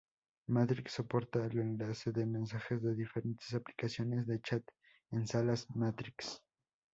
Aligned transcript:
Matrix 0.47 0.93
soporta 0.95 1.43
el 1.45 1.59
enlace 1.59 2.11
de 2.11 2.25
mensajes 2.25 2.81
de 2.81 2.95
diferentes 2.95 3.53
aplicaciones 3.53 4.25
de 4.25 4.41
chat 4.41 4.63
en 5.11 5.27
salas 5.27 5.67
Matrix. 5.75 6.41